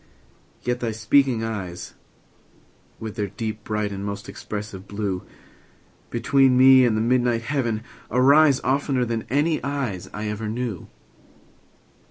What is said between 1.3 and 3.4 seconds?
eyes, With their